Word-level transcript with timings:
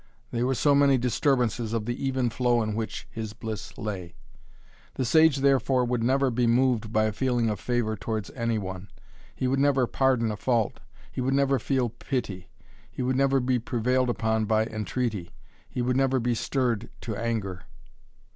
They 0.31 0.41
were 0.41 0.55
so 0.55 0.73
many 0.73 0.97
disturbances 0.97 1.73
of 1.73 1.85
the 1.85 2.03
even 2.07 2.31
flow 2.31 2.63
in 2.63 2.73
which 2.73 3.07
his 3.11 3.33
bliss 3.33 3.77
lay. 3.77 4.15
The 4.95 5.05
sage 5.05 5.37
therefore 5.37 5.85
would 5.85 6.01
never 6.03 6.31
be 6.31 6.47
moved 6.47 6.91
by 6.91 7.03
a 7.03 7.11
feeling 7.11 7.51
of 7.51 7.59
favour 7.59 7.95
towards 7.95 8.31
any 8.31 8.57
one; 8.57 8.89
he 9.35 9.47
would 9.47 9.59
never 9.59 9.85
pardon 9.85 10.31
a 10.31 10.37
fault; 10.37 10.79
he 11.11 11.21
would 11.21 11.35
never 11.35 11.59
feel 11.59 11.89
pity; 11.89 12.49
he 12.89 13.03
would 13.03 13.15
never 13.15 13.39
be 13.39 13.59
prevailed 13.59 14.09
upon 14.09 14.45
by 14.45 14.65
entreaty; 14.65 15.35
he 15.69 15.83
would 15.83 15.95
never 15.95 16.19
be 16.19 16.33
stirred 16.33 16.89
to 17.01 17.15
anger. 17.15 17.65